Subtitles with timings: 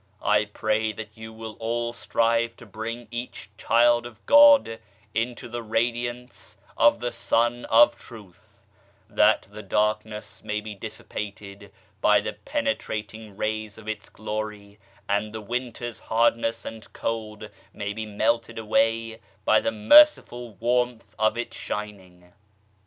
[0.23, 4.79] I pray that you will all strive to bring each child of God
[5.13, 8.63] into the radiance of the Sun of Truth,
[9.07, 15.39] that the darkness may be dissipated by the penetrating rays of Its glory, and the
[15.41, 22.33] winter's hardness and cold may be melted away by the merciful warmth of Its shining.